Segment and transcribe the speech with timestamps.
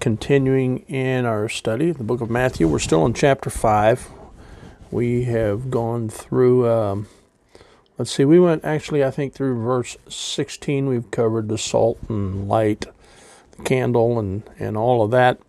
[0.00, 2.68] continuing in our study the book of Matthew.
[2.68, 4.08] We're still in chapter 5.
[4.90, 7.08] We have gone through, um,
[7.98, 10.86] let's see, we went actually, I think, through verse 16.
[10.86, 12.86] We've covered the salt and light,
[13.56, 15.40] the candle, and, and all of that.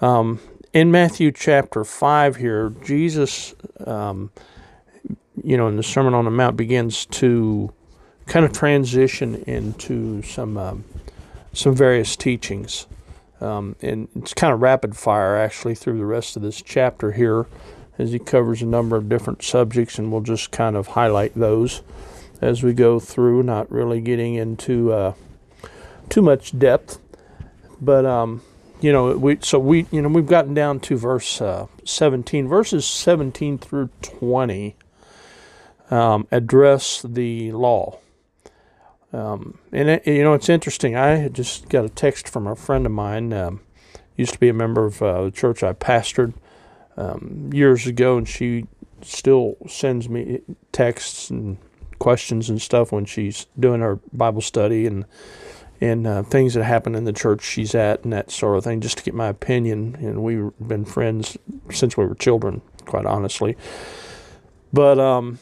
[0.00, 0.40] Um,
[0.72, 4.30] in Matthew chapter 5 here, Jesus, um,
[5.42, 7.72] you know, in the Sermon on the Mount begins to
[8.26, 10.84] kind of transition into some um,
[11.52, 12.86] some various teachings.
[13.40, 17.46] Um, and it's kind of rapid fire actually through the rest of this chapter here
[17.98, 21.82] as he covers a number of different subjects, and we'll just kind of highlight those
[22.40, 25.14] as we go through, not really getting into uh,
[26.08, 26.98] too much depth.
[27.80, 28.42] But um,
[28.80, 32.86] you know, we so we you know we've gotten down to verse uh, 17, verses
[32.86, 34.76] 17 through 20
[35.90, 37.98] um, address the law.
[39.12, 40.96] Um, and it, you know, it's interesting.
[40.96, 43.32] I just got a text from a friend of mine.
[43.32, 43.60] Um,
[44.16, 46.34] used to be a member of uh, the church I pastored
[46.96, 48.66] um, years ago, and she
[49.02, 50.40] still sends me
[50.72, 51.56] texts and
[51.98, 55.04] questions and stuff when she's doing her Bible study and
[55.80, 58.80] and uh, things that happen in the church she's at and that sort of thing,
[58.80, 59.96] just to get my opinion.
[60.00, 61.38] And we've been friends
[61.70, 63.56] since we were children, quite honestly.
[64.72, 65.38] But um,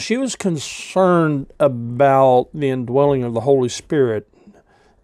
[0.00, 4.28] she was concerned about the indwelling of the Holy Spirit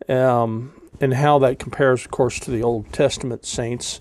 [0.09, 4.01] um, and how that compares, of course, to the Old Testament saints,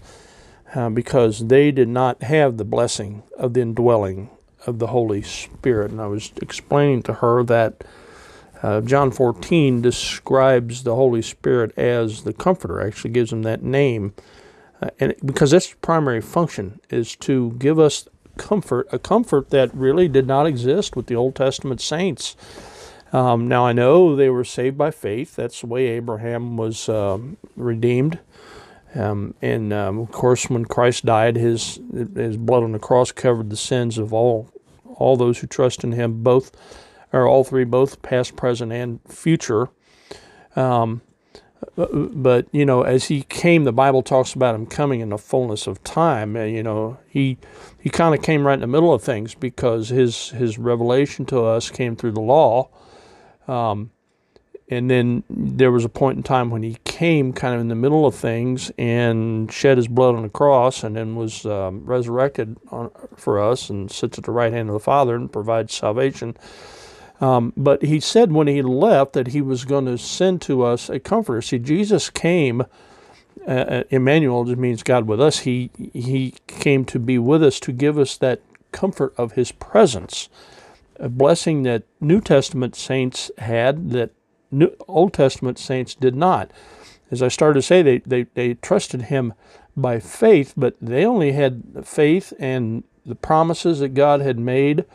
[0.74, 4.30] uh, because they did not have the blessing of the indwelling
[4.66, 5.92] of the Holy Spirit.
[5.92, 7.84] And I was explaining to her that
[8.64, 14.14] uh, John 14 describes the Holy Spirit as the Comforter, actually gives him that name.
[14.82, 18.08] Uh, and because its primary function is to give us
[18.38, 22.36] comfort, a comfort that really did not exist with the Old Testament saints.
[23.14, 25.36] Um, now I know they were saved by faith.
[25.36, 28.20] That's the way Abraham was um, redeemed.
[28.94, 33.50] Um, and um, of course, when Christ died, his his blood on the cross covered
[33.50, 34.50] the sins of all
[34.96, 36.52] all those who trust in Him, both
[37.12, 39.70] or all three, both past, present, and future.
[40.56, 41.02] Um,
[41.76, 45.68] but you know, as he came, the Bible talks about him coming in the fullness
[45.68, 46.36] of time.
[46.36, 47.38] And, you know, he
[47.80, 51.44] he kind of came right in the middle of things because his his revelation to
[51.44, 52.70] us came through the law.
[53.48, 53.92] Um,
[54.68, 57.76] and then there was a point in time when he came kind of in the
[57.76, 62.58] middle of things and shed his blood on the cross and then was um, resurrected
[62.72, 66.36] on, for us and sits at the right hand of the Father and provides salvation.
[67.22, 70.90] Um, but he said when he left that he was going to send to us
[70.90, 71.42] a comforter.
[71.42, 72.62] See, Jesus came.
[73.48, 75.40] Uh, uh, Emmanuel just means God with us.
[75.40, 78.42] He he came to be with us to give us that
[78.76, 80.30] comfort of His presence,
[81.00, 84.12] a blessing that New Testament saints had that
[84.52, 86.52] New, Old Testament saints did not.
[87.12, 89.34] As I started to say, they, they, they trusted Him
[89.78, 94.86] by faith, but they only had faith and the promises that God had made.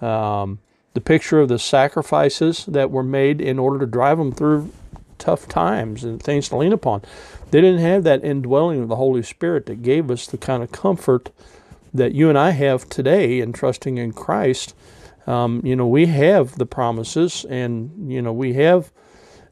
[0.00, 0.60] Um,
[0.94, 4.72] the picture of the sacrifices that were made in order to drive them through
[5.18, 7.02] tough times and things to lean upon.
[7.50, 10.72] They didn't have that indwelling of the Holy Spirit that gave us the kind of
[10.72, 11.30] comfort
[11.92, 14.74] that you and I have today in trusting in Christ.
[15.26, 18.90] Um, you know, we have the promises and, you know, we have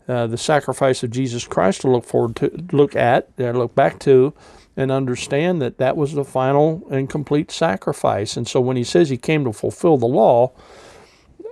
[0.09, 3.99] uh, the sacrifice of Jesus Christ to look forward to, look at, uh, look back
[4.01, 4.35] to,
[4.77, 8.37] and understand that that was the final and complete sacrifice.
[8.37, 10.53] And so when he says he came to fulfill the law,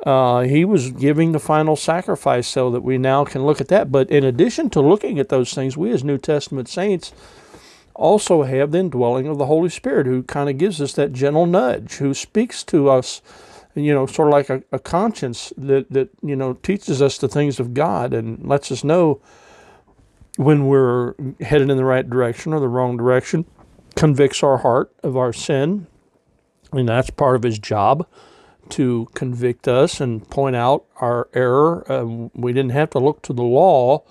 [0.05, 3.93] uh, he was giving the final sacrifice so that we now can look at that.
[3.93, 7.13] But in addition to looking at those things, we as New Testament saints
[7.95, 11.45] also have the indwelling of the Holy Spirit who kind of gives us that gentle
[11.45, 13.21] nudge, who speaks to us,
[13.75, 17.29] you know, sort of like a, a conscience that, that, you know, teaches us the
[17.29, 19.21] things of God and lets us know
[20.37, 23.45] when we're headed in the right direction or the wrong direction
[23.97, 25.87] convicts our heart of our sin,
[26.73, 28.07] and that's part of his job
[28.71, 31.91] to convict us and point out our error.
[31.91, 34.03] Uh, we didn't have to look to the law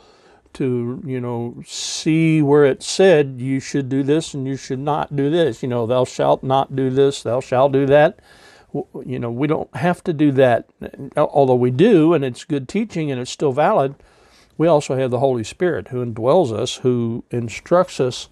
[0.54, 5.16] to, you know, see where it said you should do this and you should not
[5.16, 5.62] do this.
[5.62, 8.20] You know, thou shalt not do this, thou shalt do that.
[8.74, 10.70] You know, we don't have to do that,
[11.18, 13.96] although we do, and it's good teaching and it's still valid.
[14.58, 18.30] We also have the Holy Spirit who indwells us, who instructs us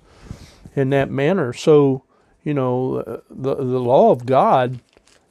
[0.76, 1.54] in that manner.
[1.54, 2.04] So,
[2.44, 4.80] you know, the, the law of God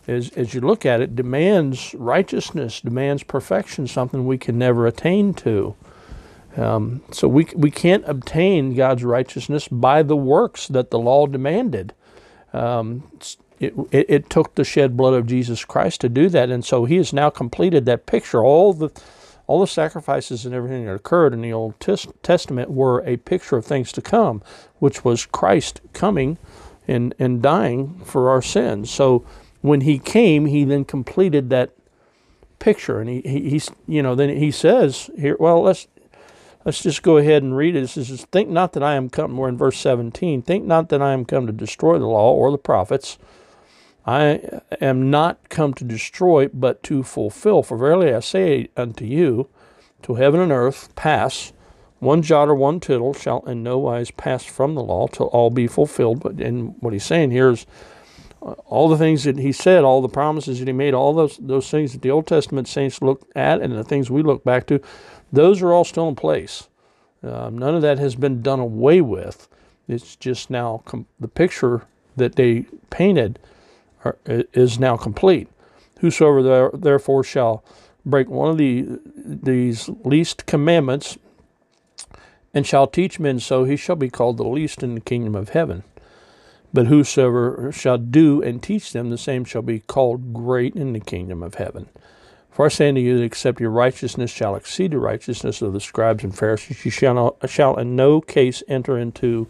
[0.06, 5.34] as, as you look at it, demands righteousness, demands perfection, something we can never attain
[5.34, 5.74] to.
[6.56, 11.92] Um, so we, we can't obtain God's righteousness by the works that the law demanded.
[12.52, 13.10] Um,
[13.60, 16.84] it, it, it, took the shed blood of Jesus Christ to do that, and so
[16.84, 18.42] He has now completed that picture.
[18.42, 18.90] All the
[19.46, 23.64] all the sacrifices and everything that occurred in the Old Testament were a picture of
[23.64, 24.42] things to come,
[24.80, 26.38] which was Christ coming
[26.88, 28.90] and and dying for our sins.
[28.90, 29.24] So
[29.66, 31.70] when he came, he then completed that
[32.58, 35.88] picture, and he, he he's you know then he says here, well let's
[36.64, 37.84] let's just go ahead and read it.
[37.84, 40.42] It says, "Think not that I am come." We're in verse seventeen.
[40.42, 43.18] Think not that I am come to destroy the law or the prophets.
[44.06, 47.62] I am not come to destroy, but to fulfill.
[47.62, 49.48] For verily I say unto you,
[50.02, 51.52] till heaven and earth pass,
[51.98, 55.50] one jot or one tittle shall in no wise pass from the law till all
[55.50, 56.20] be fulfilled.
[56.20, 57.66] But in what he's saying here is
[58.66, 61.70] all the things that he said, all the promises that he made, all those those
[61.70, 64.80] things that the Old Testament saints looked at, and the things we look back to,
[65.32, 66.68] those are all still in place.
[67.22, 69.48] Um, none of that has been done away with.
[69.88, 71.82] It's just now com- the picture
[72.16, 73.38] that they painted
[74.04, 75.48] are, is now complete.
[76.00, 77.64] Whosoever there, therefore shall
[78.04, 81.18] break one of the these least commandments
[82.54, 85.50] and shall teach men so, he shall be called the least in the kingdom of
[85.50, 85.82] heaven.
[86.76, 91.00] But whosoever shall do and teach them, the same shall be called great in the
[91.00, 91.88] kingdom of heaven.
[92.50, 95.80] For I say unto you that except your righteousness shall exceed the righteousness of the
[95.80, 99.48] scribes and Pharisees, you shall, not, shall in no case enter into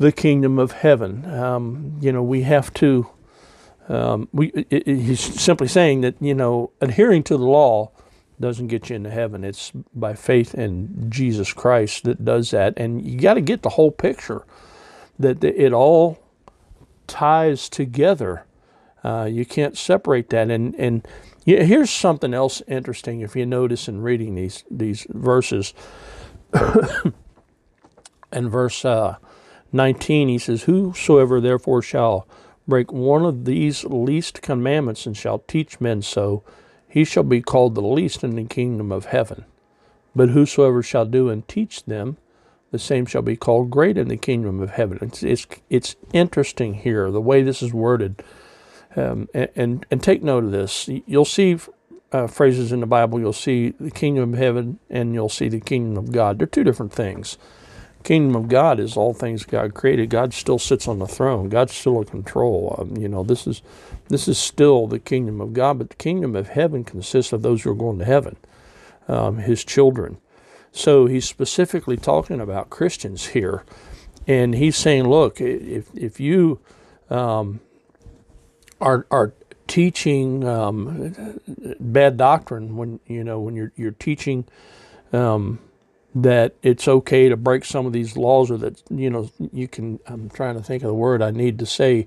[0.00, 1.24] the kingdom of heaven.
[1.24, 3.08] Um, you know, we have to.
[3.88, 7.92] Um, we, it, it, he's simply saying that you know adhering to the law
[8.40, 9.44] doesn't get you into heaven.
[9.44, 13.68] It's by faith in Jesus Christ that does that, and you got to get the
[13.68, 14.44] whole picture
[15.18, 16.18] that it all
[17.06, 18.44] ties together.
[19.04, 20.50] Uh, you can't separate that.
[20.50, 21.06] And and
[21.44, 23.20] here's something else interesting.
[23.20, 25.74] If you notice in reading these these verses,
[28.32, 29.16] in verse uh,
[29.72, 32.26] 19, he says, "Whosoever therefore shall
[32.66, 36.44] break one of these least commandments and shall teach men so,
[36.88, 39.44] he shall be called the least in the kingdom of heaven.
[40.14, 42.18] But whosoever shall do and teach them,
[42.72, 44.98] the same shall be called great in the kingdom of heaven.
[45.02, 48.24] It's, it's, it's interesting here, the way this is worded.
[48.96, 50.88] Um, and, and, and, take note of this.
[51.06, 51.58] You'll see
[52.12, 55.60] uh, phrases in the Bible, you'll see the kingdom of heaven and you'll see the
[55.60, 56.38] kingdom of God.
[56.38, 57.38] They're two different things.
[58.04, 60.10] Kingdom of God is all things God created.
[60.10, 61.48] God still sits on the throne.
[61.48, 62.76] God's still in control.
[62.78, 63.62] Um, you know, this is
[64.08, 67.62] this is still the kingdom of God, but the kingdom of heaven consists of those
[67.62, 68.36] who are going to heaven,
[69.06, 70.18] um, His children.
[70.72, 73.64] So he's specifically talking about Christians here.
[74.26, 76.60] And he's saying, look, if, if you
[77.10, 77.60] um,
[78.80, 79.32] are, are
[79.66, 81.38] teaching um,
[81.78, 84.46] bad doctrine, when, you know, when you're, you're teaching
[85.12, 85.58] um,
[86.14, 89.98] that it's okay to break some of these laws or that, you know, you can,
[90.06, 92.06] I'm trying to think of the word I need to say,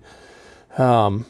[0.77, 1.25] um,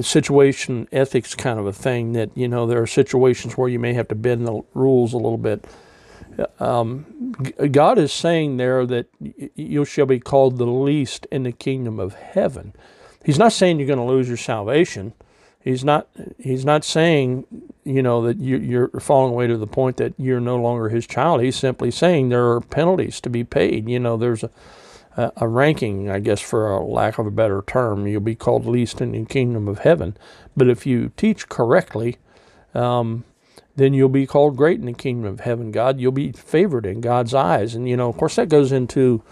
[0.00, 3.92] situation ethics kind of a thing that, you know, there are situations where you may
[3.92, 5.64] have to bend the rules a little bit
[6.58, 7.34] um,
[7.70, 9.06] God is saying there that
[9.54, 12.74] you shall be called the least in the kingdom of heaven.
[13.24, 15.12] He's not saying you're going to lose your salvation.
[15.60, 16.08] He's not.
[16.38, 17.44] He's not saying
[17.84, 21.06] you know that you, are falling away to the point that you're no longer His
[21.06, 21.42] child.
[21.42, 23.88] He's simply saying there are penalties to be paid.
[23.88, 24.50] You know, there's a
[25.18, 28.06] a, a ranking, I guess, for a lack of a better term.
[28.06, 30.16] You'll be called least in the kingdom of heaven.
[30.56, 32.16] But if you teach correctly,
[32.72, 33.24] um,
[33.78, 36.00] then you'll be called great in the kingdom of heaven, God.
[36.00, 37.76] You'll be favored in God's eyes.
[37.76, 39.22] And, you know, of course, that goes into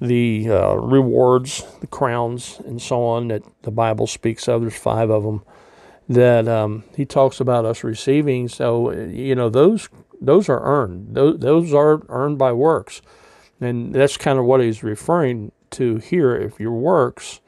[0.00, 4.60] the uh, rewards, the crowns, and so on that the Bible speaks of.
[4.60, 5.42] There's five of them
[6.06, 8.48] that um, he talks about us receiving.
[8.48, 9.88] So, you know, those
[10.20, 11.14] those are earned.
[11.14, 13.00] Those, those are earned by works.
[13.60, 16.36] And that's kind of what he's referring to here.
[16.36, 17.40] If your works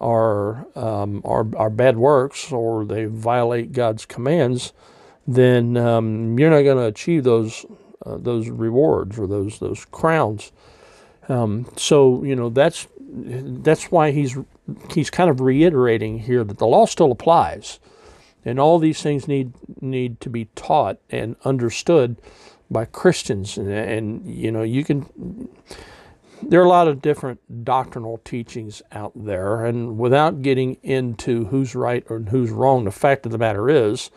[0.00, 4.72] are, um, are, are bad works or they violate God's commands,
[5.26, 7.64] then um, you're not going to achieve those
[8.06, 10.52] uh, those rewards or those those crowns.
[11.28, 14.36] Um, so you know that's that's why he's
[14.92, 17.78] he's kind of reiterating here that the law still applies,
[18.44, 22.16] and all these things need need to be taught and understood
[22.70, 25.48] by Christians, and, and you know you can.
[26.42, 31.74] There are a lot of different doctrinal teachings out there, and without getting into who's
[31.74, 34.10] right or who's wrong, the fact of the matter is,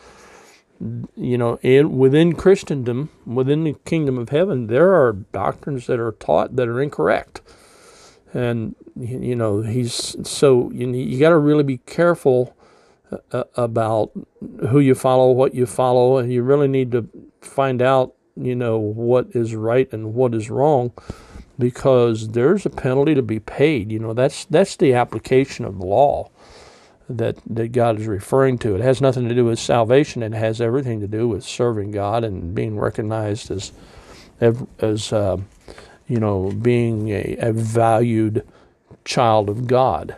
[1.15, 6.13] you know, in, within Christendom, within the kingdom of heaven, there are doctrines that are
[6.13, 7.41] taught that are incorrect.
[8.33, 12.55] And, you know, he's so you, you got to really be careful
[13.31, 14.11] uh, about
[14.69, 17.07] who you follow, what you follow, and you really need to
[17.41, 20.91] find out, you know, what is right and what is wrong
[21.59, 23.91] because there's a penalty to be paid.
[23.91, 26.29] You know, that's that's the application of the law
[27.09, 28.75] that, that God is referring to.
[28.75, 30.23] It has nothing to do with salvation.
[30.23, 33.71] It has everything to do with serving God and being recognized as,
[34.79, 35.37] as uh,
[36.07, 38.45] you know, being a, a, valued
[39.05, 40.15] child of God.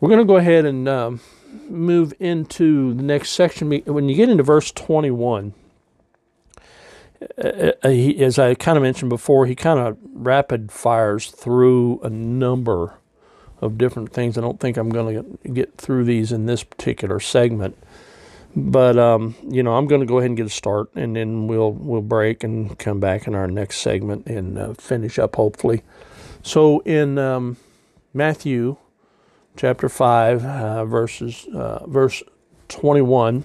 [0.00, 1.20] We're going to go ahead and um,
[1.68, 3.70] move into the next section.
[3.70, 5.54] When you get into verse 21,
[7.20, 12.10] uh, uh as I kind of mentioned before, he kind of rapid fires through a
[12.10, 12.98] number
[13.60, 14.38] of different things.
[14.38, 17.76] I don't think I'm going to get through these in this particular segment,
[18.54, 21.46] but um, you know I'm going to go ahead and get a start, and then
[21.46, 25.82] we'll we'll break and come back in our next segment and uh, finish up hopefully.
[26.42, 27.56] So in um,
[28.14, 28.76] Matthew
[29.56, 32.22] chapter five, uh, verses uh, verse
[32.68, 33.44] twenty one.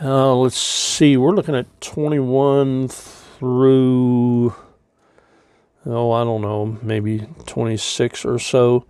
[0.00, 4.54] Uh, let's see, we're looking at 21 through
[5.88, 8.84] oh, I don't know, maybe 26 or so.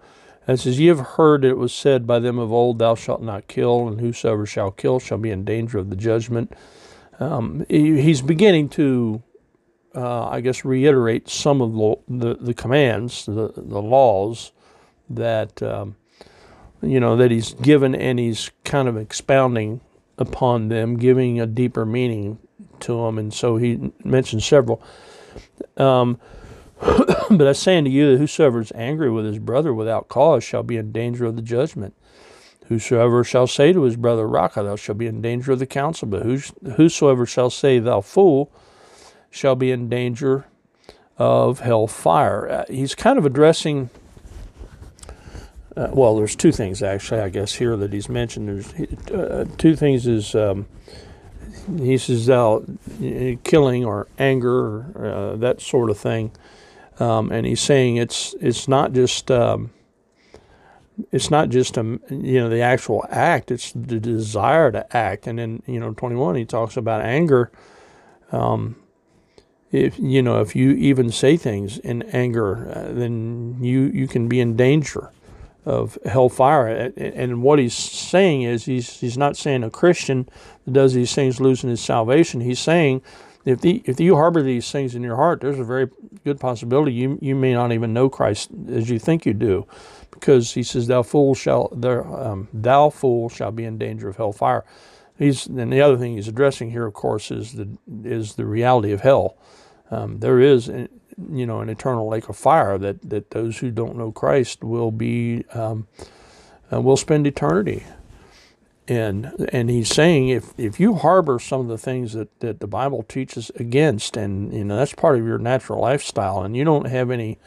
[0.47, 3.49] It says, Ye have heard it was said by them of old, Thou shalt not
[3.49, 6.53] kill, and whosoever shall kill shall be in danger of the judgment.
[7.21, 9.23] Um, he, he's beginning to,
[9.95, 14.53] uh, I guess, reiterate some of the, the, the commands, the, the laws
[15.11, 15.97] that, um,
[16.81, 19.83] you know, that he's given, and he's kind of expounding
[20.17, 22.39] upon them, giving a deeper meaning
[22.81, 23.19] to them.
[23.19, 24.83] And so he mentions several.
[25.77, 26.19] Um,
[27.31, 30.63] but I say unto you that whosoever is angry with his brother without cause shall
[30.63, 31.95] be in danger of the judgment.
[32.69, 36.07] Whosoever shall say to his brother, Raca, thou shalt be in danger of the council.
[36.07, 36.23] But
[36.77, 38.53] whosoever shall say, Thou fool,
[39.31, 40.47] shall be in danger
[41.17, 42.49] of hell fire.
[42.49, 43.89] Uh, he's kind of addressing.
[45.77, 48.49] Uh, well, there's two things actually, I guess, here that he's mentioned.
[48.49, 48.73] There's
[49.11, 50.67] uh, two things is um,
[51.79, 52.65] he says thou
[53.45, 56.33] killing or anger or uh, that sort of thing.
[56.99, 59.71] Um, and he's saying it's it's not just um,
[61.13, 65.27] it's not just a you know the actual act; it's the desire to act.
[65.27, 67.51] And then you know, twenty one, he talks about anger.
[68.33, 68.77] Um,
[69.71, 74.29] if you know, if you even say things in anger, uh, then you you can
[74.29, 75.11] be in danger
[75.65, 76.93] of hellfire.
[76.97, 80.29] And what he's saying is he's he's not saying a Christian
[80.65, 82.41] that does these things losing his salvation.
[82.41, 83.03] He's saying
[83.45, 85.89] if the if you harbor these things in your heart, there's a very
[86.25, 89.67] good possibility you you may not even know Christ as you think you do,
[90.11, 94.65] because he says, "Thou fool shall um, thou fool shall be in danger of hellfire."
[95.19, 97.69] He's and the other thing he's addressing here, of course, is the
[98.05, 99.37] is the reality of hell.
[99.91, 100.87] Um, there is, uh,
[101.33, 104.91] you know, an eternal lake of fire that that those who don't know Christ will
[104.91, 105.87] be um,
[106.73, 107.85] uh, will spend eternity
[108.89, 112.67] and and he's saying if if you harbor some of the things that, that the
[112.67, 116.87] Bible teaches against, and you know that's part of your natural lifestyle, and you don't
[116.87, 117.39] have any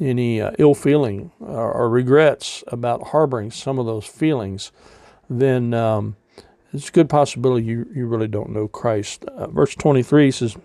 [0.00, 4.72] any uh, ill feeling or, or, regrets about harboring some of those feelings,
[5.28, 6.16] then um,
[6.72, 9.24] it's a good possibility you, you really don't know Christ.
[9.26, 10.56] Uh, verse 23 says,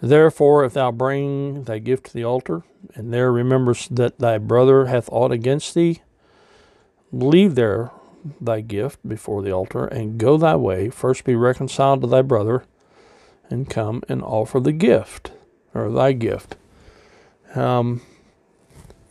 [0.00, 2.62] Therefore, if thou bring thy gift to the altar,
[2.94, 6.02] and there rememberest that thy brother hath aught against thee,
[7.12, 7.90] leave there
[8.40, 10.88] thy gift before the altar, and go thy way.
[10.88, 12.64] First be reconciled to thy brother,
[13.50, 15.32] and come and offer the gift,
[15.74, 16.56] or thy gift.
[17.54, 18.02] Um,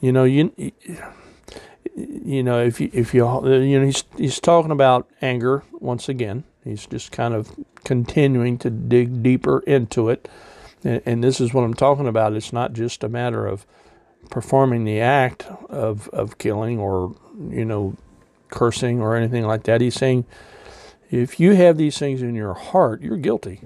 [0.01, 0.51] you know, you
[1.95, 6.43] you know if you if you you know he's he's talking about anger once again.
[6.63, 7.51] He's just kind of
[7.83, 10.27] continuing to dig deeper into it,
[10.83, 12.33] and, and this is what I'm talking about.
[12.33, 13.65] It's not just a matter of
[14.29, 17.15] performing the act of of killing or
[17.49, 17.95] you know
[18.49, 19.81] cursing or anything like that.
[19.81, 20.25] He's saying,
[21.11, 23.61] if you have these things in your heart, you're guilty.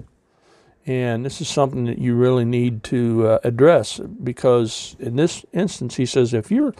[0.86, 5.96] And this is something that you really need to uh, address because in this instance,
[5.96, 6.74] he says, if you're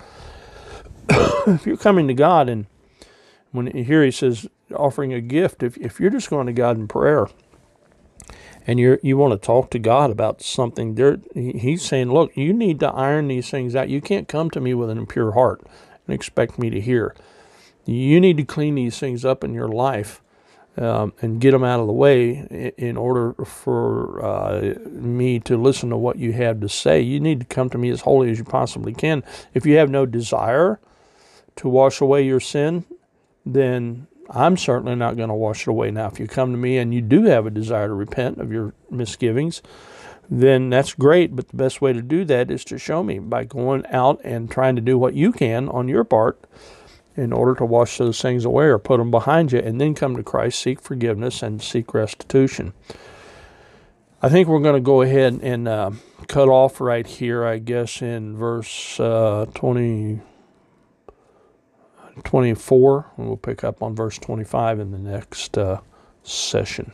[1.47, 2.67] if you're coming to God and
[3.53, 6.89] when here he says offering a gift, if, if you're just going to God in
[6.89, 7.29] prayer
[8.67, 12.53] and you you want to talk to God about something, there He's saying, look, you
[12.53, 13.89] need to iron these things out.
[13.89, 15.63] You can't come to me with an impure heart
[16.07, 17.15] and expect me to hear.
[17.91, 20.23] You need to clean these things up in your life.
[20.77, 25.91] Um, and get them out of the way in order for uh, me to listen
[25.91, 27.01] to what you have to say.
[27.01, 29.25] You need to come to me as holy as you possibly can.
[29.53, 30.79] If you have no desire
[31.57, 32.85] to wash away your sin,
[33.45, 35.91] then I'm certainly not going to wash it away.
[35.91, 38.53] Now, if you come to me and you do have a desire to repent of
[38.53, 39.61] your misgivings,
[40.31, 41.35] then that's great.
[41.35, 44.49] But the best way to do that is to show me by going out and
[44.49, 46.41] trying to do what you can on your part
[47.17, 50.17] in order to wash those things away or put them behind you and then come
[50.17, 52.73] to Christ, seek forgiveness, and seek restitution.
[54.23, 55.93] I think we're going to go ahead and uh,
[56.29, 60.21] cut off right here, I guess, in verse uh, 20.
[62.25, 65.81] 24, and we'll pick up on verse 25 in the next uh,
[66.23, 66.93] session.